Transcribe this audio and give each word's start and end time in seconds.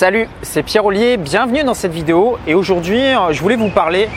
Salut, 0.00 0.30
c'est 0.40 0.62
Pierre 0.62 0.86
Ollier, 0.86 1.18
bienvenue 1.18 1.62
dans 1.62 1.74
cette 1.74 1.92
vidéo 1.92 2.38
et 2.46 2.54
aujourd'hui 2.54 3.02
euh, 3.02 3.32
je 3.32 3.42
voulais 3.42 3.56
vous 3.56 3.68
parler 3.68 4.08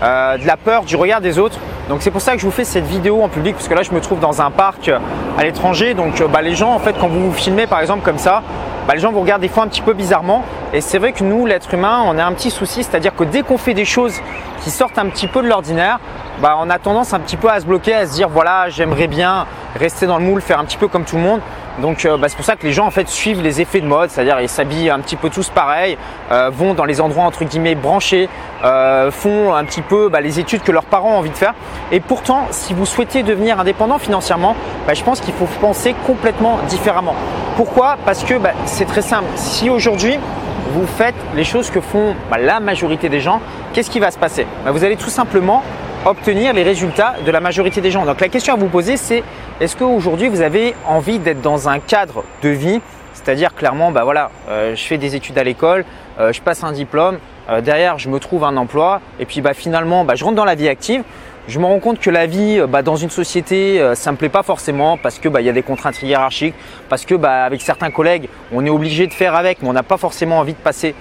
euh, 0.00 0.38
de 0.38 0.46
la 0.46 0.56
peur 0.56 0.84
du 0.84 0.94
regard 0.94 1.20
des 1.20 1.40
autres. 1.40 1.58
Donc 1.88 2.00
c'est 2.02 2.12
pour 2.12 2.20
ça 2.20 2.34
que 2.34 2.38
je 2.38 2.44
vous 2.44 2.52
fais 2.52 2.62
cette 2.62 2.86
vidéo 2.86 3.20
en 3.24 3.28
public 3.28 3.56
parce 3.56 3.66
que 3.66 3.74
là 3.74 3.82
je 3.82 3.90
me 3.90 4.00
trouve 4.00 4.20
dans 4.20 4.40
un 4.40 4.52
parc 4.52 4.88
euh, 4.88 5.00
à 5.36 5.42
l'étranger 5.42 5.94
donc 5.94 6.22
bah, 6.30 6.42
les 6.42 6.54
gens 6.54 6.72
en 6.72 6.78
fait 6.78 6.94
quand 6.96 7.08
vous 7.08 7.28
vous 7.28 7.32
filmez 7.32 7.66
par 7.66 7.80
exemple 7.80 8.04
comme 8.04 8.18
ça, 8.18 8.44
bah, 8.86 8.94
les 8.94 9.00
gens 9.00 9.10
vous 9.10 9.20
regardent 9.20 9.42
des 9.42 9.48
fois 9.48 9.64
un 9.64 9.66
petit 9.66 9.82
peu 9.82 9.94
bizarrement 9.94 10.44
et 10.72 10.80
c'est 10.80 10.98
vrai 10.98 11.10
que 11.10 11.24
nous 11.24 11.44
l'être 11.44 11.74
humain 11.74 12.04
on 12.06 12.18
a 12.18 12.24
un 12.24 12.32
petit 12.34 12.52
souci 12.52 12.84
c'est-à-dire 12.84 13.16
que 13.16 13.24
dès 13.24 13.42
qu'on 13.42 13.58
fait 13.58 13.74
des 13.74 13.84
choses 13.84 14.14
qui 14.62 14.70
sortent 14.70 14.98
un 14.98 15.06
petit 15.06 15.26
peu 15.26 15.42
de 15.42 15.48
l'ordinaire, 15.48 15.98
bah, 16.40 16.56
on 16.60 16.70
a 16.70 16.78
tendance 16.78 17.14
un 17.14 17.18
petit 17.18 17.36
peu 17.36 17.50
à 17.50 17.58
se 17.58 17.66
bloquer, 17.66 17.94
à 17.94 18.06
se 18.06 18.12
dire 18.12 18.28
voilà 18.28 18.68
j'aimerais 18.68 19.08
bien 19.08 19.46
rester 19.74 20.06
dans 20.06 20.18
le 20.18 20.24
moule, 20.24 20.40
faire 20.40 20.60
un 20.60 20.64
petit 20.64 20.76
peu 20.76 20.86
comme 20.86 21.02
tout 21.02 21.16
le 21.16 21.22
monde. 21.22 21.40
Donc 21.80 22.04
euh, 22.04 22.16
bah, 22.16 22.28
c'est 22.28 22.36
pour 22.36 22.44
ça 22.44 22.56
que 22.56 22.66
les 22.66 22.72
gens 22.72 22.86
en 22.86 22.90
fait 22.90 23.08
suivent 23.08 23.42
les 23.42 23.60
effets 23.60 23.80
de 23.80 23.86
mode, 23.86 24.10
c'est-à-dire 24.10 24.40
ils 24.40 24.48
s'habillent 24.48 24.90
un 24.90 25.00
petit 25.00 25.16
peu 25.16 25.30
tous 25.30 25.48
pareil, 25.48 25.96
euh, 26.30 26.50
vont 26.52 26.74
dans 26.74 26.84
les 26.84 27.00
endroits 27.00 27.24
entre 27.24 27.44
guillemets 27.44 27.74
branchés, 27.74 28.28
euh, 28.64 29.10
font 29.10 29.54
un 29.54 29.64
petit 29.64 29.82
peu 29.82 30.08
bah, 30.08 30.20
les 30.20 30.38
études 30.38 30.62
que 30.62 30.72
leurs 30.72 30.84
parents 30.84 31.14
ont 31.14 31.18
envie 31.18 31.30
de 31.30 31.36
faire. 31.36 31.54
Et 31.90 32.00
pourtant, 32.00 32.46
si 32.50 32.74
vous 32.74 32.86
souhaitez 32.86 33.22
devenir 33.22 33.58
indépendant 33.58 33.98
financièrement, 33.98 34.54
bah, 34.86 34.94
je 34.94 35.02
pense 35.02 35.20
qu'il 35.20 35.34
faut 35.34 35.48
penser 35.60 35.94
complètement 36.06 36.58
différemment. 36.68 37.14
Pourquoi? 37.56 37.96
Parce 38.04 38.22
que 38.24 38.34
c'est 38.66 38.86
très 38.86 39.02
simple. 39.02 39.26
Si 39.36 39.70
aujourd'hui 39.70 40.18
vous 40.74 40.86
faites 40.86 41.14
les 41.34 41.44
choses 41.44 41.70
que 41.70 41.80
font 41.80 42.14
la 42.38 42.60
majorité 42.60 43.08
des 43.08 43.20
gens, 43.20 43.40
qu'est-ce 43.72 43.90
qui 43.90 44.00
va 44.00 44.10
se 44.10 44.18
passer? 44.18 44.46
Vous 44.66 44.84
allez 44.84 44.96
tout 44.96 45.10
simplement 45.10 45.62
obtenir 46.04 46.52
les 46.52 46.62
résultats 46.62 47.14
de 47.24 47.30
la 47.30 47.40
majorité 47.40 47.80
des 47.80 47.90
gens. 47.90 48.04
Donc 48.04 48.20
la 48.20 48.28
question 48.28 48.54
à 48.54 48.56
vous 48.56 48.68
poser, 48.68 48.96
c'est 48.96 49.22
est-ce 49.60 49.76
qu'aujourd'hui 49.76 50.28
vous 50.28 50.40
avez 50.40 50.74
envie 50.86 51.18
d'être 51.18 51.40
dans 51.40 51.68
un 51.68 51.78
cadre 51.78 52.24
de 52.42 52.48
vie? 52.48 52.80
C'est-à-dire 53.14 53.54
clairement, 53.54 53.92
bah 53.92 54.04
voilà, 54.04 54.30
euh, 54.48 54.74
je 54.74 54.82
fais 54.82 54.98
des 54.98 55.14
études 55.14 55.38
à 55.38 55.44
l'école, 55.44 55.84
euh, 56.18 56.32
je 56.32 56.40
passe 56.40 56.64
un 56.64 56.72
diplôme, 56.72 57.18
euh, 57.50 57.60
derrière 57.60 57.98
je 57.98 58.08
me 58.08 58.18
trouve 58.18 58.42
un 58.44 58.56
emploi, 58.56 59.00
et 59.20 59.26
puis 59.26 59.40
bah, 59.40 59.54
finalement 59.54 60.04
bah, 60.04 60.14
je 60.16 60.24
rentre 60.24 60.36
dans 60.36 60.44
la 60.44 60.54
vie 60.54 60.68
active. 60.68 61.02
Je 61.48 61.58
me 61.58 61.64
rends 61.64 61.80
compte 61.80 61.98
que 61.98 62.10
la 62.10 62.26
vie 62.26 62.60
bah, 62.68 62.82
dans 62.82 62.94
une 62.94 63.10
société, 63.10 63.84
ça 63.94 64.12
me 64.12 64.16
plaît 64.16 64.28
pas 64.28 64.44
forcément 64.44 64.96
parce 64.96 65.18
que 65.18 65.28
bah, 65.28 65.40
y 65.40 65.48
a 65.48 65.52
des 65.52 65.62
contraintes 65.62 66.00
hiérarchiques, 66.02 66.54
parce 66.88 67.04
que 67.04 67.16
bah, 67.16 67.44
avec 67.44 67.60
certains 67.60 67.90
collègues, 67.90 68.28
on 68.52 68.64
est 68.64 68.70
obligé 68.70 69.08
de 69.08 69.12
faire 69.12 69.34
avec, 69.34 69.60
mais 69.60 69.68
on 69.68 69.72
n'a 69.72 69.82
pas 69.82 69.96
forcément 69.96 70.38
envie 70.38 70.52
de 70.52 70.58
passer 70.58 70.94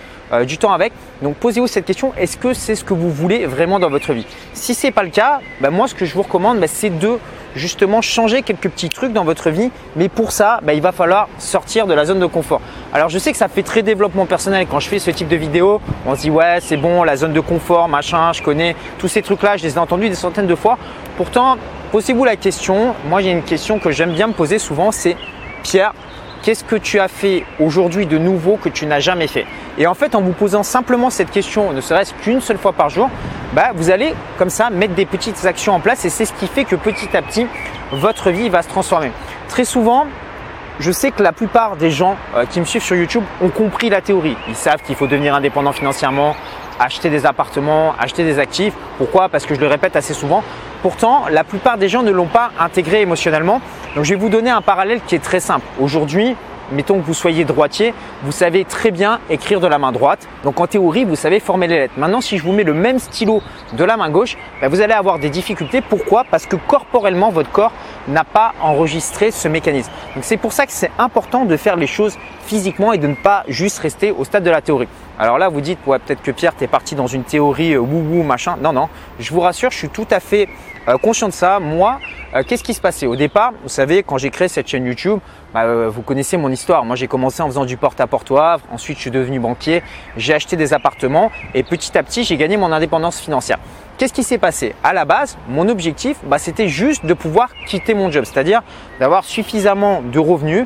du 0.47 0.57
temps 0.57 0.73
avec. 0.73 0.93
Donc 1.21 1.35
posez-vous 1.35 1.67
cette 1.67 1.85
question 1.85 2.13
est-ce 2.17 2.37
que 2.37 2.53
c'est 2.53 2.75
ce 2.75 2.83
que 2.83 2.93
vous 2.93 3.11
voulez 3.11 3.45
vraiment 3.45 3.79
dans 3.79 3.89
votre 3.89 4.13
vie? 4.13 4.25
Si 4.53 4.73
c'est 4.73 4.91
pas 4.91 5.03
le 5.03 5.09
cas, 5.09 5.41
moi 5.71 5.87
ce 5.87 5.93
que 5.93 6.05
je 6.05 6.15
vous 6.15 6.23
recommande, 6.23 6.65
c'est 6.65 6.97
de 6.97 7.19
justement 7.55 8.01
changer 8.01 8.41
quelques 8.41 8.69
petits 8.69 8.89
trucs 8.89 9.13
dans 9.13 9.23
votre 9.23 9.49
vie. 9.49 9.71
Mais 9.95 10.09
pour 10.09 10.31
ça, 10.31 10.59
bah, 10.63 10.73
il 10.73 10.81
va 10.81 10.91
falloir 10.91 11.27
sortir 11.37 11.87
de 11.87 11.93
la 11.93 12.05
zone 12.05 12.19
de 12.19 12.25
confort. 12.25 12.61
Alors 12.93 13.09
je 13.09 13.17
sais 13.17 13.31
que 13.31 13.37
ça 13.37 13.47
fait 13.47 13.63
très 13.63 13.81
développement 13.83 14.25
personnel 14.25 14.67
quand 14.69 14.79
je 14.79 14.89
fais 14.89 14.99
ce 14.99 15.11
type 15.11 15.27
de 15.27 15.35
vidéo. 15.35 15.81
On 16.05 16.15
se 16.15 16.21
dit 16.21 16.29
ouais 16.29 16.59
c'est 16.61 16.77
bon, 16.77 17.03
la 17.03 17.15
zone 17.15 17.33
de 17.33 17.39
confort, 17.39 17.87
machin, 17.87 18.33
je 18.33 18.41
connais 18.41 18.75
tous 18.99 19.07
ces 19.07 19.21
trucs-là, 19.21 19.57
je 19.57 19.63
les 19.63 19.75
ai 19.75 19.77
entendus 19.77 20.09
des 20.09 20.15
centaines 20.15 20.47
de 20.47 20.55
fois. 20.55 20.77
Pourtant, 21.17 21.57
posez-vous 21.91 22.23
la 22.23 22.35
question. 22.35 22.95
Moi, 23.07 23.19
a 23.19 23.21
une 23.23 23.43
question 23.43 23.79
que 23.79 23.91
j'aime 23.91 24.13
bien 24.13 24.27
me 24.27 24.33
poser 24.33 24.59
souvent, 24.59 24.91
c'est 24.91 25.15
Pierre, 25.63 25.93
Qu'est-ce 26.43 26.63
que 26.63 26.75
tu 26.75 26.99
as 26.99 27.07
fait 27.07 27.45
aujourd'hui 27.59 28.07
de 28.07 28.17
nouveau 28.17 28.57
que 28.57 28.67
tu 28.67 28.87
n'as 28.87 28.99
jamais 28.99 29.27
fait 29.27 29.45
Et 29.77 29.85
en 29.85 29.93
fait, 29.93 30.15
en 30.15 30.21
vous 30.21 30.31
posant 30.31 30.63
simplement 30.63 31.11
cette 31.11 31.29
question, 31.29 31.71
ne 31.71 31.81
serait-ce 31.81 32.15
qu'une 32.15 32.41
seule 32.41 32.57
fois 32.57 32.73
par 32.73 32.89
jour, 32.89 33.11
bah, 33.53 33.71
vous 33.75 33.91
allez 33.91 34.15
comme 34.39 34.49
ça 34.49 34.71
mettre 34.71 34.95
des 34.95 35.05
petites 35.05 35.45
actions 35.45 35.73
en 35.73 35.79
place 35.79 36.03
et 36.03 36.09
c'est 36.09 36.25
ce 36.25 36.33
qui 36.33 36.47
fait 36.47 36.65
que 36.65 36.75
petit 36.75 37.15
à 37.15 37.21
petit, 37.21 37.45
votre 37.91 38.31
vie 38.31 38.49
va 38.49 38.63
se 38.63 38.69
transformer. 38.69 39.11
Très 39.49 39.65
souvent, 39.65 40.07
je 40.79 40.91
sais 40.91 41.11
que 41.11 41.21
la 41.21 41.31
plupart 41.31 41.75
des 41.75 41.91
gens 41.91 42.17
euh, 42.35 42.47
qui 42.47 42.59
me 42.59 42.65
suivent 42.65 42.81
sur 42.81 42.95
YouTube 42.95 43.23
ont 43.43 43.49
compris 43.49 43.89
la 43.89 44.01
théorie. 44.01 44.35
Ils 44.47 44.55
savent 44.55 44.81
qu'il 44.81 44.95
faut 44.95 45.05
devenir 45.05 45.35
indépendant 45.35 45.73
financièrement, 45.73 46.35
acheter 46.79 47.11
des 47.11 47.27
appartements, 47.27 47.93
acheter 47.99 48.23
des 48.23 48.39
actifs. 48.39 48.73
Pourquoi? 48.97 49.29
Parce 49.29 49.45
que 49.45 49.53
je 49.53 49.59
le 49.59 49.67
répète 49.67 49.95
assez 49.95 50.15
souvent. 50.15 50.43
Pourtant, 50.81 51.25
la 51.29 51.43
plupart 51.43 51.77
des 51.77 51.89
gens 51.89 52.01
ne 52.01 52.11
l'ont 52.11 52.25
pas 52.25 52.51
intégré 52.59 53.01
émotionnellement. 53.01 53.61
Donc, 53.95 54.03
je 54.03 54.13
vais 54.15 54.19
vous 54.19 54.29
donner 54.29 54.49
un 54.49 54.61
parallèle 54.61 55.01
qui 55.05 55.13
est 55.13 55.19
très 55.19 55.39
simple. 55.39 55.65
Aujourd'hui, 55.79 56.35
mettons 56.71 56.99
que 56.99 57.05
vous 57.05 57.13
soyez 57.13 57.45
droitier, 57.45 57.93
vous 58.23 58.31
savez 58.31 58.65
très 58.65 58.91
bien 58.91 59.19
écrire 59.29 59.59
de 59.59 59.67
la 59.67 59.77
main 59.77 59.91
droite. 59.91 60.27
Donc 60.43 60.59
en 60.59 60.67
théorie, 60.67 61.03
vous 61.03 61.15
savez 61.15 61.39
former 61.39 61.67
les 61.67 61.77
lettres. 61.77 61.93
Maintenant, 61.97 62.21
si 62.21 62.37
je 62.37 62.43
vous 62.43 62.53
mets 62.53 62.63
le 62.63 62.73
même 62.73 62.99
stylo 62.99 63.41
de 63.73 63.83
la 63.83 63.97
main 63.97 64.09
gauche, 64.09 64.37
ben, 64.61 64.69
vous 64.69 64.81
allez 64.81 64.93
avoir 64.93 65.19
des 65.19 65.29
difficultés. 65.29 65.81
Pourquoi? 65.81 66.23
Parce 66.23 66.45
que 66.45 66.55
corporellement, 66.55 67.29
votre 67.29 67.51
corps 67.51 67.73
n'a 68.07 68.23
pas 68.23 68.53
enregistré 68.61 69.31
ce 69.31 69.47
mécanisme. 69.47 69.91
Donc 70.15 70.23
c'est 70.23 70.37
pour 70.37 70.53
ça 70.53 70.65
que 70.65 70.71
c'est 70.71 70.91
important 70.97 71.45
de 71.45 71.57
faire 71.57 71.75
les 71.75 71.87
choses 71.87 72.17
physiquement 72.45 72.93
et 72.93 72.97
de 72.97 73.07
ne 73.07 73.15
pas 73.15 73.43
juste 73.47 73.79
rester 73.79 74.11
au 74.11 74.23
stade 74.23 74.43
de 74.43 74.49
la 74.49 74.61
théorie. 74.61 74.87
Alors 75.19 75.37
là, 75.37 75.49
vous 75.49 75.61
dites, 75.61 75.79
ouais, 75.85 75.99
peut-être 75.99 76.23
que 76.23 76.31
Pierre, 76.31 76.55
tu 76.57 76.63
es 76.63 76.67
parti 76.67 76.95
dans 76.95 77.07
une 77.07 77.23
théorie 77.23 77.73
euh, 77.73 77.79
wou 77.79 78.23
machin. 78.23 78.55
Non, 78.61 78.73
non, 78.73 78.89
je 79.19 79.31
vous 79.31 79.41
rassure, 79.41 79.71
je 79.71 79.77
suis 79.77 79.89
tout 79.89 80.07
à 80.09 80.19
fait 80.19 80.49
euh, 80.87 80.97
conscient 80.97 81.27
de 81.27 81.33
ça. 81.33 81.59
Moi, 81.59 81.99
euh, 82.33 82.43
qu'est-ce 82.47 82.63
qui 82.63 82.73
se 82.73 82.81
passait? 82.81 83.05
Au 83.05 83.15
départ, 83.15 83.53
vous 83.63 83.69
savez, 83.69 84.03
quand 84.03 84.17
j'ai 84.17 84.29
créé 84.29 84.47
cette 84.47 84.67
chaîne 84.67 84.85
YouTube, 84.85 85.19
bah, 85.53 85.63
euh, 85.63 85.89
vous 85.89 86.01
connaissez 86.01 86.37
mon 86.37 86.49
histoire. 86.49 86.85
Moi, 86.85 86.95
j'ai 86.95 87.07
commencé 87.07 87.41
en 87.41 87.47
faisant 87.47 87.65
du 87.65 87.77
porte-à-porte 87.77 88.31
Havre. 88.31 88.63
Ensuite, 88.71 88.97
je 88.97 89.01
suis 89.01 89.11
devenu 89.11 89.39
banquier. 89.39 89.83
J'ai 90.17 90.33
acheté 90.33 90.55
des 90.55 90.73
appartements 90.73 91.31
et 91.53 91.63
petit 91.63 91.97
à 91.97 92.03
petit, 92.03 92.23
j'ai 92.23 92.37
gagné 92.37 92.57
mon 92.57 92.71
indépendance 92.71 93.19
financière. 93.19 93.59
Qu'est-ce 94.01 94.13
qui 94.13 94.23
s'est 94.23 94.39
passé? 94.39 94.73
À 94.83 94.93
la 94.93 95.05
base, 95.05 95.37
mon 95.47 95.69
objectif, 95.69 96.17
bah, 96.23 96.39
c'était 96.39 96.67
juste 96.67 97.05
de 97.05 97.13
pouvoir 97.13 97.49
quitter 97.67 97.93
mon 97.93 98.09
job, 98.09 98.23
c'est-à-dire 98.25 98.63
d'avoir 98.99 99.23
suffisamment 99.23 100.01
de 100.01 100.17
revenus 100.17 100.65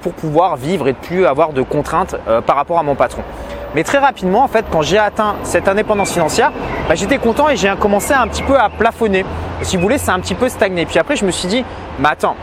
pour 0.00 0.12
pouvoir 0.14 0.56
vivre 0.56 0.88
et 0.88 0.92
de 0.92 0.98
plus 0.98 1.24
avoir 1.24 1.52
de 1.52 1.62
contraintes 1.62 2.16
par 2.44 2.56
rapport 2.56 2.80
à 2.80 2.82
mon 2.82 2.96
patron. 2.96 3.22
Mais 3.76 3.84
très 3.84 3.98
rapidement, 3.98 4.42
en 4.42 4.48
fait, 4.48 4.64
quand 4.68 4.82
j'ai 4.82 4.98
atteint 4.98 5.36
cette 5.44 5.68
indépendance 5.68 6.12
financière, 6.12 6.50
bah, 6.88 6.96
j'étais 6.96 7.18
content 7.18 7.48
et 7.48 7.56
j'ai 7.56 7.72
commencé 7.78 8.14
un 8.14 8.26
petit 8.26 8.42
peu 8.42 8.58
à 8.58 8.68
plafonner. 8.68 9.24
Si 9.60 9.76
vous 9.76 9.82
voulez, 9.82 9.98
c'est 9.98 10.10
un 10.10 10.18
petit 10.18 10.34
peu 10.34 10.48
stagné. 10.48 10.84
Puis 10.84 10.98
après, 10.98 11.14
je 11.14 11.24
me 11.24 11.30
suis 11.30 11.46
dit, 11.46 11.64
mais 12.00 12.08
attends, 12.08 12.34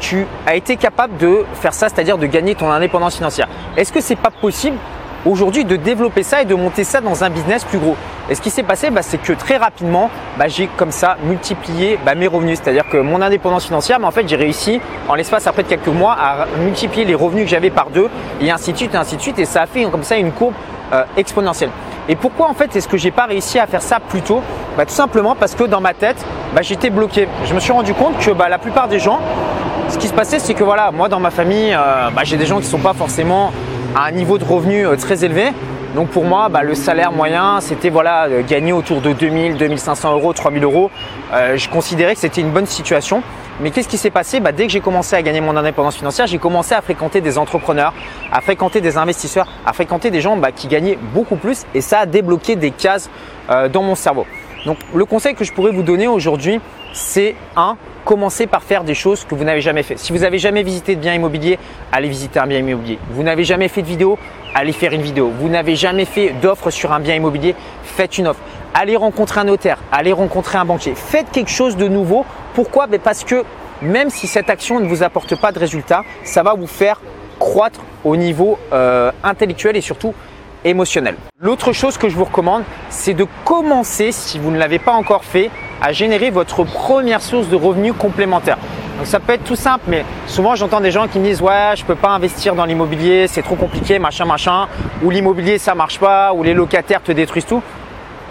tu 0.00 0.26
as 0.44 0.56
été 0.56 0.76
capable 0.76 1.18
de 1.18 1.44
faire 1.54 1.72
ça, 1.72 1.88
c'est-à-dire 1.88 2.18
de 2.18 2.26
gagner 2.26 2.56
ton 2.56 2.68
indépendance 2.68 3.14
financière. 3.14 3.46
Est-ce 3.76 3.92
que 3.92 4.00
c'est 4.00 4.16
pas 4.16 4.32
possible 4.32 4.76
aujourd'hui 5.24 5.64
de 5.64 5.76
développer 5.76 6.22
ça 6.22 6.42
et 6.42 6.44
de 6.44 6.54
monter 6.54 6.84
ça 6.84 7.00
dans 7.00 7.24
un 7.24 7.30
business 7.30 7.64
plus 7.64 7.78
gros. 7.78 7.96
Et 8.30 8.34
ce 8.34 8.40
qui 8.40 8.50
s'est 8.50 8.62
passé, 8.62 8.90
bah, 8.90 9.02
c'est 9.02 9.18
que 9.18 9.32
très 9.32 9.56
rapidement, 9.56 10.10
bah, 10.38 10.48
j'ai 10.48 10.66
comme 10.66 10.90
ça 10.90 11.16
multiplié 11.24 11.98
bah, 12.04 12.14
mes 12.14 12.26
revenus. 12.26 12.58
C'est-à-dire 12.62 12.88
que 12.88 12.96
mon 12.96 13.20
indépendance 13.20 13.66
financière, 13.66 13.98
en 14.02 14.10
fait, 14.10 14.28
j'ai 14.28 14.36
réussi 14.36 14.80
en 15.08 15.14
l'espace 15.14 15.46
après 15.46 15.62
de 15.62 15.68
quelques 15.68 15.88
mois 15.88 16.16
à 16.18 16.46
multiplier 16.58 17.04
les 17.04 17.14
revenus 17.14 17.44
que 17.44 17.50
j'avais 17.50 17.70
par 17.70 17.90
deux 17.90 18.08
et 18.40 18.50
ainsi 18.50 18.72
de 18.72 18.78
suite 18.78 18.94
et 18.94 18.96
ainsi 18.96 19.16
de 19.16 19.20
suite. 19.20 19.38
Et 19.38 19.44
ça 19.44 19.62
a 19.62 19.66
fait 19.66 19.84
comme 19.84 20.04
ça 20.04 20.16
une 20.16 20.32
courbe 20.32 20.54
euh, 20.92 21.04
exponentielle. 21.16 21.70
Et 22.08 22.16
pourquoi 22.16 22.50
en 22.50 22.54
fait 22.54 22.74
est-ce 22.76 22.86
que 22.86 22.98
j'ai 22.98 23.10
pas 23.10 23.24
réussi 23.24 23.58
à 23.58 23.66
faire 23.66 23.80
ça 23.80 23.98
plus 23.98 24.20
tôt? 24.20 24.42
Tout 24.76 24.84
simplement 24.88 25.34
parce 25.34 25.54
que 25.54 25.64
dans 25.64 25.80
ma 25.80 25.94
tête, 25.94 26.22
j'étais 26.60 26.90
bloqué. 26.90 27.28
Je 27.46 27.54
me 27.54 27.60
suis 27.60 27.72
rendu 27.72 27.94
compte 27.94 28.18
que 28.18 28.30
la 28.30 28.58
plupart 28.58 28.88
des 28.88 28.98
gens, 28.98 29.20
ce 29.88 29.96
qui 29.96 30.08
se 30.08 30.12
passait, 30.12 30.38
c'est 30.38 30.54
que 30.54 30.64
voilà, 30.64 30.90
moi 30.90 31.08
dans 31.08 31.20
ma 31.20 31.30
famille, 31.30 31.72
euh, 31.72 32.10
j'ai 32.24 32.36
des 32.36 32.46
gens 32.46 32.56
qui 32.56 32.64
ne 32.64 32.70
sont 32.70 32.78
pas 32.78 32.92
forcément 32.92 33.52
à 33.94 34.06
un 34.06 34.10
niveau 34.10 34.38
de 34.38 34.44
revenu 34.44 34.86
euh, 34.86 34.96
très 34.96 35.24
élevé. 35.24 35.52
Donc 35.94 36.08
pour 36.08 36.24
moi, 36.24 36.48
bah, 36.48 36.62
le 36.62 36.74
salaire 36.74 37.12
moyen, 37.12 37.60
c'était 37.60 37.90
voilà, 37.90 38.26
euh, 38.26 38.42
gagner 38.46 38.72
autour 38.72 39.00
de 39.00 39.12
2000, 39.12 39.56
2500 39.56 40.12
euros, 40.12 40.32
3000 40.32 40.64
euros. 40.64 40.90
Euh, 41.32 41.56
je 41.56 41.68
considérais 41.68 42.14
que 42.14 42.20
c'était 42.20 42.40
une 42.40 42.50
bonne 42.50 42.66
situation. 42.66 43.22
Mais 43.60 43.70
qu'est-ce 43.70 43.88
qui 43.88 43.98
s'est 43.98 44.10
passé? 44.10 44.40
Bah, 44.40 44.50
Dès 44.50 44.66
que 44.66 44.72
j'ai 44.72 44.80
commencé 44.80 45.14
à 45.14 45.22
gagner 45.22 45.40
mon 45.40 45.56
indépendance 45.56 45.96
financière, 45.96 46.26
j'ai 46.26 46.38
commencé 46.38 46.74
à 46.74 46.82
fréquenter 46.82 47.20
des 47.20 47.38
entrepreneurs, 47.38 47.94
à 48.32 48.40
fréquenter 48.40 48.80
des 48.80 48.96
investisseurs, 48.96 49.46
à 49.64 49.72
fréquenter 49.72 50.10
des 50.10 50.20
gens 50.20 50.36
bah, 50.36 50.50
qui 50.50 50.66
gagnaient 50.66 50.98
beaucoup 51.12 51.36
plus 51.36 51.64
et 51.74 51.80
ça 51.80 52.00
a 52.00 52.06
débloqué 52.06 52.56
des 52.56 52.72
cases 52.72 53.08
dans 53.72 53.82
mon 53.82 53.94
cerveau. 53.94 54.26
Donc 54.64 54.78
le 54.94 55.04
conseil 55.04 55.34
que 55.34 55.44
je 55.44 55.52
pourrais 55.52 55.70
vous 55.70 55.82
donner 55.82 56.08
aujourd'hui, 56.08 56.58
c'est 56.92 57.36
un, 57.56 57.76
commencez 58.04 58.46
par 58.46 58.62
faire 58.62 58.84
des 58.84 58.94
choses 58.94 59.24
que 59.24 59.34
vous 59.34 59.44
n'avez 59.44 59.60
jamais 59.60 59.82
fait. 59.82 59.98
Si 59.98 60.12
vous 60.12 60.20
n'avez 60.20 60.38
jamais 60.38 60.62
visité 60.62 60.94
de 60.94 61.00
bien 61.00 61.14
immobilier, 61.14 61.58
allez 61.92 62.08
visiter 62.08 62.38
un 62.38 62.46
bien 62.46 62.58
immobilier. 62.58 62.98
Vous 63.10 63.22
n'avez 63.22 63.44
jamais 63.44 63.68
fait 63.68 63.82
de 63.82 63.86
vidéo, 63.86 64.18
allez 64.54 64.72
faire 64.72 64.92
une 64.92 65.02
vidéo. 65.02 65.32
Vous 65.38 65.48
n'avez 65.48 65.76
jamais 65.76 66.04
fait 66.04 66.34
d'offre 66.42 66.70
sur 66.70 66.92
un 66.92 67.00
bien 67.00 67.14
immobilier, 67.14 67.54
faites 67.82 68.18
une 68.18 68.28
offre. 68.28 68.40
Allez 68.74 68.96
rencontrer 68.96 69.40
un 69.40 69.44
notaire, 69.44 69.78
allez 69.92 70.12
rencontrer 70.12 70.58
un 70.58 70.64
banquier. 70.64 70.94
Faites 70.94 71.30
quelque 71.30 71.50
chose 71.50 71.76
de 71.76 71.88
nouveau. 71.88 72.24
Pourquoi? 72.54 72.86
Ben, 72.86 73.00
Parce 73.00 73.24
que 73.24 73.44
même 73.82 74.10
si 74.10 74.26
cette 74.26 74.50
action 74.50 74.80
ne 74.80 74.86
vous 74.86 75.02
apporte 75.02 75.36
pas 75.36 75.52
de 75.52 75.58
résultat, 75.58 76.02
ça 76.24 76.42
va 76.42 76.54
vous 76.54 76.66
faire 76.66 77.00
croître 77.38 77.80
au 78.04 78.16
niveau 78.16 78.58
euh, 78.72 79.10
intellectuel 79.22 79.76
et 79.76 79.80
surtout 79.80 80.14
L'autre 81.40 81.72
chose 81.72 81.98
que 81.98 82.08
je 82.08 82.16
vous 82.16 82.24
recommande, 82.24 82.62
c'est 82.88 83.14
de 83.14 83.26
commencer, 83.44 84.12
si 84.12 84.38
vous 84.38 84.50
ne 84.50 84.58
l'avez 84.58 84.78
pas 84.78 84.92
encore 84.92 85.24
fait, 85.24 85.50
à 85.82 85.92
générer 85.92 86.30
votre 86.30 86.64
première 86.64 87.20
source 87.20 87.48
de 87.48 87.56
revenus 87.56 87.92
complémentaire. 87.98 88.56
Donc 88.96 89.06
ça 89.06 89.20
peut 89.20 89.34
être 89.34 89.44
tout 89.44 89.56
simple, 89.56 89.84
mais 89.88 90.04
souvent 90.26 90.54
j'entends 90.54 90.80
des 90.80 90.90
gens 90.90 91.08
qui 91.08 91.18
me 91.18 91.24
disent 91.24 91.42
ouais 91.42 91.72
je 91.76 91.84
peux 91.84 91.96
pas 91.96 92.10
investir 92.10 92.54
dans 92.54 92.64
l'immobilier, 92.64 93.26
c'est 93.26 93.42
trop 93.42 93.56
compliqué, 93.56 93.98
machin 93.98 94.24
machin, 94.24 94.68
ou 95.02 95.10
l'immobilier 95.10 95.58
ça 95.58 95.74
marche 95.74 95.98
pas, 95.98 96.32
ou 96.32 96.42
les 96.42 96.54
locataires 96.54 97.02
te 97.02 97.12
détruisent 97.12 97.46
tout. 97.46 97.62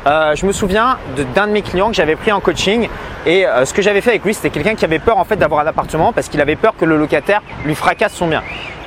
Euh, 0.08 0.36
je 0.36 0.46
me 0.46 0.52
souviens 0.52 0.98
d'un 1.36 1.48
de, 1.48 1.52
mes 1.52 1.62
clients 1.62 1.90
que 1.90 1.96
j'avais 1.96 2.16
pris 2.16 2.32
en 2.32 2.40
coaching 2.40 2.90
et 3.26 3.46
euh, 3.46 3.64
ce 3.66 3.74
que 3.74 3.82
j'avais 3.82 4.02
fait 4.02 4.10
avec 4.10 4.26
lui 4.26 4.34
c'était 4.34 4.50
quelqu'un 4.50 4.76
qui 4.76 4.84
avait 4.84 5.00
peur 5.00 5.18
en 5.18 5.24
fait 5.24 5.38
d'avoir 5.38 5.62
un 5.62 5.68
appartement 5.68 6.12
parce 6.12 6.28
qu'il 6.28 6.42
avait 6.42 6.58
peur 6.58 6.74
que 6.78 6.84
le 6.84 6.98
locataire 6.98 7.42
lui 7.66 7.76
fracasse 7.76 8.14
son 8.14 8.28
bien. 8.28 8.42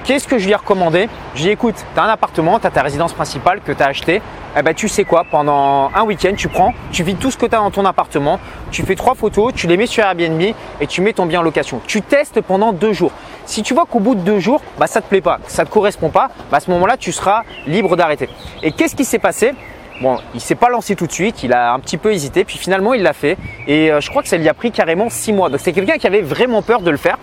Qu'est-ce 0.06 0.28
que 0.28 0.38
je 0.38 0.44
lui 0.44 0.52
ai 0.52 0.54
recommandé 0.54 1.08
Je 1.34 1.40
lui 1.40 1.46
ai 1.46 1.48
dit 1.48 1.52
écoute, 1.54 1.74
tu 1.92 2.00
as 2.00 2.04
un 2.04 2.08
appartement, 2.08 2.60
tu 2.60 2.66
as 2.68 2.70
ta 2.70 2.82
résidence 2.82 3.12
principale 3.12 3.60
que 3.60 3.72
tu 3.72 3.82
as 3.82 3.86
acheté. 3.86 4.22
Eh 4.56 4.62
ben, 4.62 4.72
tu 4.72 4.86
sais 4.88 5.02
quoi, 5.02 5.24
pendant 5.28 5.90
un 5.92 6.04
week-end, 6.04 6.32
tu 6.36 6.46
prends, 6.46 6.72
tu 6.92 7.02
vis 7.02 7.16
tout 7.16 7.32
ce 7.32 7.36
que 7.36 7.44
tu 7.44 7.56
as 7.56 7.58
dans 7.58 7.72
ton 7.72 7.84
appartement, 7.84 8.38
tu 8.70 8.84
fais 8.84 8.94
trois 8.94 9.16
photos, 9.16 9.52
tu 9.52 9.66
les 9.66 9.76
mets 9.76 9.86
sur 9.86 10.04
Airbnb 10.04 10.40
et 10.40 10.86
tu 10.86 11.00
mets 11.00 11.12
ton 11.12 11.26
bien 11.26 11.40
en 11.40 11.42
location. 11.42 11.80
Tu 11.88 12.02
testes 12.02 12.40
pendant 12.40 12.72
deux 12.72 12.92
jours. 12.92 13.10
Si 13.46 13.64
tu 13.64 13.74
vois 13.74 13.84
qu'au 13.84 13.98
bout 13.98 14.14
de 14.14 14.20
deux 14.20 14.38
jours, 14.38 14.62
bah, 14.78 14.86
ça 14.86 15.00
ne 15.00 15.04
te 15.04 15.08
plaît 15.08 15.20
pas, 15.20 15.40
ça 15.48 15.64
ne 15.64 15.66
te 15.66 15.72
correspond 15.72 16.10
pas, 16.10 16.30
bah, 16.52 16.58
à 16.58 16.60
ce 16.60 16.70
moment-là, 16.70 16.96
tu 16.96 17.10
seras 17.10 17.42
libre 17.66 17.96
d'arrêter. 17.96 18.28
Et 18.62 18.70
qu'est-ce 18.70 18.94
qui 18.94 19.04
s'est 19.04 19.18
passé? 19.18 19.54
Bon, 20.00 20.18
il 20.34 20.40
s'est 20.40 20.54
pas 20.54 20.68
lancé 20.68 20.94
tout 20.94 21.08
de 21.08 21.12
suite, 21.12 21.42
il 21.42 21.52
a 21.52 21.72
un 21.72 21.80
petit 21.80 21.96
peu 21.96 22.12
hésité, 22.12 22.44
puis 22.44 22.58
finalement 22.58 22.94
il 22.94 23.02
l'a 23.02 23.14
fait. 23.14 23.36
Et 23.66 23.90
euh, 23.90 24.00
je 24.00 24.08
crois 24.10 24.22
que 24.22 24.28
ça 24.28 24.36
lui 24.36 24.48
a 24.48 24.54
pris 24.54 24.70
carrément 24.70 25.10
six 25.10 25.32
mois. 25.32 25.48
Donc 25.48 25.58
c'est 25.60 25.72
quelqu'un 25.72 25.96
qui 25.96 26.06
avait 26.06 26.20
vraiment 26.20 26.62
peur 26.62 26.80
de 26.82 26.90
le 26.90 26.96
faire. 26.96 27.18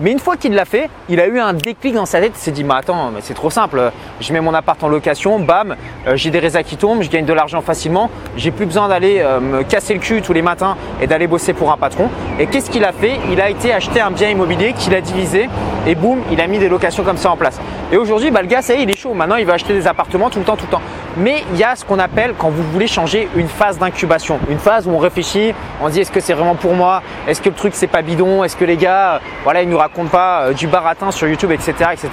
Mais 0.00 0.12
une 0.12 0.18
fois 0.18 0.38
qu'il 0.38 0.54
l'a 0.54 0.64
fait, 0.64 0.88
il 1.10 1.20
a 1.20 1.26
eu 1.26 1.38
un 1.38 1.52
déclic 1.52 1.94
dans 1.94 2.06
sa 2.06 2.20
tête. 2.20 2.32
Il 2.34 2.38
s'est 2.38 2.50
dit, 2.52 2.64
mais 2.64 2.74
attends, 2.74 3.12
c'est 3.20 3.34
trop 3.34 3.50
simple. 3.50 3.92
Je 4.20 4.32
mets 4.32 4.40
mon 4.40 4.54
appart 4.54 4.82
en 4.82 4.88
location, 4.88 5.38
bam, 5.38 5.76
euh, 6.06 6.16
j'ai 6.16 6.30
des 6.30 6.38
résas 6.38 6.62
qui 6.62 6.76
tombent, 6.76 7.02
je 7.02 7.10
gagne 7.10 7.26
de 7.26 7.32
l'argent 7.34 7.60
facilement. 7.60 8.10
J'ai 8.36 8.50
plus 8.50 8.64
besoin 8.64 8.88
d'aller 8.88 9.18
euh, 9.20 9.40
me 9.40 9.62
casser 9.62 9.92
le 9.92 10.00
cul 10.00 10.22
tous 10.22 10.32
les 10.32 10.40
matins 10.40 10.76
et 11.02 11.06
d'aller 11.06 11.26
bosser 11.26 11.52
pour 11.52 11.70
un 11.70 11.76
patron. 11.76 12.08
Et 12.38 12.46
qu'est-ce 12.46 12.70
qu'il 12.70 12.84
a 12.84 12.92
fait? 12.92 13.18
Il 13.30 13.40
a 13.42 13.50
été 13.50 13.72
acheter 13.72 14.00
un 14.00 14.10
bien 14.10 14.30
immobilier 14.30 14.72
qu'il 14.72 14.94
a 14.94 15.02
divisé 15.02 15.50
et 15.86 15.94
boum, 15.94 16.20
il 16.30 16.40
a 16.40 16.46
mis 16.46 16.58
des 16.58 16.68
locations 16.68 17.04
comme 17.04 17.18
ça 17.18 17.30
en 17.30 17.36
place. 17.36 17.60
Et 17.92 17.96
aujourd'hui, 17.96 18.30
bah, 18.30 18.40
le 18.40 18.48
gars, 18.48 18.62
ça 18.62 18.74
y 18.74 18.78
est, 18.78 18.82
il 18.84 18.90
est 18.90 18.98
chaud. 18.98 19.12
Maintenant, 19.12 19.36
il 19.36 19.44
va 19.44 19.54
acheter 19.54 19.74
des 19.74 19.86
appartements 19.86 20.30
tout 20.30 20.38
le 20.38 20.44
temps, 20.46 20.56
tout 20.56 20.66
le 20.66 20.72
temps. 20.72 20.82
Mais 21.20 21.44
il 21.52 21.58
y 21.58 21.64
a 21.64 21.76
ce 21.76 21.84
qu'on 21.84 21.98
appelle, 21.98 22.32
quand 22.38 22.48
vous 22.48 22.62
voulez 22.62 22.86
changer, 22.86 23.28
une 23.36 23.48
phase 23.48 23.78
d'incubation. 23.78 24.40
Une 24.48 24.58
phase 24.58 24.88
où 24.88 24.90
on 24.90 24.98
réfléchit, 24.98 25.52
on 25.82 25.90
dit 25.90 26.00
est-ce 26.00 26.10
que 26.10 26.18
c'est 26.20 26.32
vraiment 26.32 26.54
pour 26.54 26.72
moi? 26.72 27.02
Est-ce 27.28 27.42
que 27.42 27.50
le 27.50 27.54
truc 27.54 27.74
c'est 27.76 27.88
pas 27.88 28.00
bidon? 28.00 28.42
Est-ce 28.42 28.56
que 28.56 28.64
les 28.64 28.78
gars, 28.78 29.16
euh, 29.16 29.18
voilà, 29.44 29.60
ils 29.60 29.68
nous 29.68 29.76
racontent 29.76 30.08
pas 30.08 30.44
euh, 30.44 30.52
du 30.54 30.66
baratin 30.66 31.10
sur 31.10 31.28
YouTube, 31.28 31.52
etc. 31.52 31.74
etc. 31.92 32.08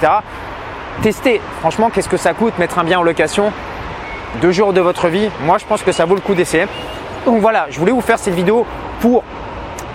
Testez, 1.00 1.40
franchement, 1.60 1.88
qu'est-ce 1.88 2.08
que 2.08 2.18
ça 2.18 2.34
coûte 2.34 2.58
mettre 2.58 2.78
un 2.78 2.84
bien 2.84 2.98
en 2.98 3.02
location? 3.02 3.50
Deux 4.42 4.52
jours 4.52 4.74
de 4.74 4.82
votre 4.82 5.08
vie, 5.08 5.30
moi 5.46 5.56
je 5.56 5.64
pense 5.64 5.82
que 5.82 5.90
ça 5.90 6.04
vaut 6.04 6.14
le 6.14 6.20
coup 6.20 6.34
d'essayer. 6.34 6.66
Donc 7.24 7.40
voilà, 7.40 7.66
je 7.70 7.78
voulais 7.78 7.92
vous 7.92 8.02
faire 8.02 8.18
cette 8.18 8.34
vidéo 8.34 8.66
pour 9.00 9.24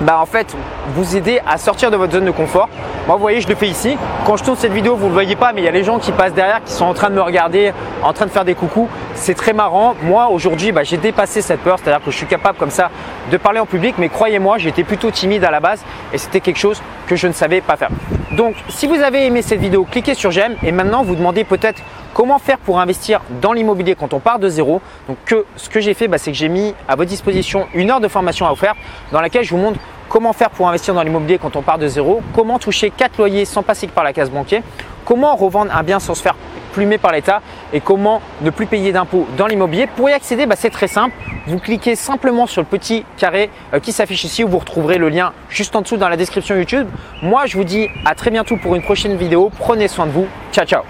bah 0.01 0.19
en 0.19 0.25
fait 0.25 0.55
vous 0.95 1.15
aider 1.15 1.39
à 1.47 1.57
sortir 1.57 1.91
de 1.91 1.97
votre 1.97 2.13
zone 2.13 2.25
de 2.25 2.31
confort. 2.31 2.69
Moi 3.07 3.15
vous 3.15 3.21
voyez 3.21 3.41
je 3.41 3.47
le 3.47 3.55
fais 3.55 3.67
ici. 3.67 3.97
Quand 4.25 4.37
je 4.37 4.43
tourne 4.43 4.57
cette 4.57 4.73
vidéo 4.73 4.95
vous 4.95 5.03
ne 5.03 5.09
le 5.09 5.13
voyez 5.13 5.35
pas 5.35 5.53
mais 5.53 5.61
il 5.61 5.65
y 5.65 5.67
a 5.67 5.71
les 5.71 5.83
gens 5.83 5.99
qui 5.99 6.11
passent 6.11 6.33
derrière 6.33 6.63
qui 6.63 6.73
sont 6.73 6.85
en 6.85 6.93
train 6.93 7.09
de 7.09 7.15
me 7.15 7.21
regarder, 7.21 7.73
en 8.01 8.13
train 8.13 8.25
de 8.25 8.31
faire 8.31 8.45
des 8.45 8.55
coucous. 8.55 8.87
C'est 9.15 9.35
très 9.35 9.53
marrant. 9.53 9.95
Moi 10.03 10.27
aujourd'hui 10.29 10.71
bah, 10.71 10.83
j'ai 10.83 10.97
dépassé 10.97 11.41
cette 11.41 11.61
peur, 11.61 11.77
c'est-à-dire 11.79 12.03
que 12.03 12.11
je 12.11 12.17
suis 12.17 12.27
capable 12.27 12.57
comme 12.57 12.71
ça 12.71 12.89
de 13.31 13.37
parler 13.37 13.59
en 13.59 13.65
public 13.65 13.95
mais 13.97 14.09
croyez-moi 14.09 14.57
j'étais 14.57 14.83
plutôt 14.83 15.11
timide 15.11 15.43
à 15.43 15.51
la 15.51 15.59
base 15.59 15.83
et 16.11 16.17
c'était 16.17 16.41
quelque 16.41 16.59
chose 16.59 16.81
que 17.07 17.15
je 17.15 17.27
ne 17.27 17.33
savais 17.33 17.61
pas 17.61 17.77
faire. 17.77 17.89
Donc 18.35 18.55
si 18.67 18.87
vous 18.87 18.95
avez 18.95 19.27
aimé 19.27 19.43
cette 19.43 19.59
vidéo 19.59 19.85
cliquez 19.89 20.15
sur 20.15 20.31
j'aime 20.31 20.55
et 20.63 20.71
maintenant 20.71 21.03
vous 21.03 21.15
demandez 21.15 21.43
peut-être 21.43 21.83
comment 22.15 22.39
faire 22.39 22.57
pour 22.57 22.79
investir 22.79 23.21
dans 23.41 23.53
l'immobilier 23.53 23.93
quand 23.93 24.13
on 24.13 24.19
part 24.19 24.39
de 24.39 24.49
zéro. 24.49 24.81
Donc 25.07 25.17
ce 25.55 25.69
que 25.69 25.79
j'ai 25.79 25.93
fait 25.93 26.07
bah, 26.07 26.17
c'est 26.17 26.31
que 26.31 26.37
j'ai 26.37 26.49
mis 26.49 26.73
à 26.87 26.95
votre 26.95 27.09
disposition 27.09 27.67
une 27.75 27.91
heure 27.91 27.99
de 27.99 28.07
formation 28.07 28.47
à 28.47 28.51
offrir 28.51 28.73
dans 29.11 29.21
laquelle 29.21 29.43
je 29.43 29.51
vous 29.51 29.61
montre 29.61 29.79
comment 30.09 30.33
faire 30.33 30.49
pour 30.49 30.67
investir 30.67 30.95
dans 30.95 31.03
l'immobilier 31.03 31.37
quand 31.37 31.55
on 31.55 31.61
part 31.61 31.77
de 31.77 31.87
zéro, 31.87 32.21
comment 32.33 32.57
toucher 32.57 32.89
4 32.89 33.17
loyers 33.19 33.45
sans 33.45 33.61
passer 33.61 33.85
par 33.85 34.03
la 34.03 34.13
case 34.13 34.31
banquier, 34.31 34.63
comment 35.05 35.35
revendre 35.35 35.75
un 35.75 35.83
bien 35.83 35.99
sans 35.99 36.15
se 36.15 36.23
faire 36.23 36.35
plumer 36.73 36.97
par 36.97 37.13
l'État 37.13 37.41
et 37.71 37.79
comment 37.79 38.21
ne 38.41 38.49
plus 38.49 38.65
payer 38.65 38.91
d'impôts 38.91 39.27
dans 39.37 39.47
l'immobilier. 39.47 39.87
Pour 39.87 40.09
y 40.09 40.13
accéder, 40.13 40.45
bah, 40.45 40.55
c'est 40.57 40.69
très 40.69 40.87
simple. 40.87 41.15
Vous 41.47 41.59
cliquez 41.59 41.95
simplement 41.95 42.47
sur 42.47 42.61
le 42.61 42.67
petit 42.67 43.05
carré 43.17 43.49
euh, 43.73 43.79
qui 43.79 43.91
s'affiche 43.93 44.25
ici 44.25 44.43
où 44.43 44.49
vous 44.49 44.59
retrouverez 44.59 44.97
le 44.97 45.09
lien 45.09 45.31
juste 45.49 45.75
en 45.75 45.81
dessous 45.81 45.97
dans 45.97 46.09
la 46.09 46.17
description 46.17 46.55
YouTube. 46.55 46.87
Moi, 47.21 47.45
je 47.45 47.55
vous 47.55 47.63
dis 47.63 47.87
à 48.05 48.15
très 48.15 48.31
bientôt 48.31 48.57
pour 48.57 48.75
une 48.75 48.83
prochaine 48.83 49.15
vidéo. 49.15 49.51
Prenez 49.57 49.87
soin 49.87 50.05
de 50.05 50.11
vous. 50.11 50.27
Ciao, 50.51 50.65
ciao 50.65 50.83